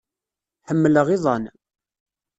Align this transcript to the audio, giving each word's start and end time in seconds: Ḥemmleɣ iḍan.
Ḥemmleɣ 0.67 1.07
iḍan. 1.15 1.43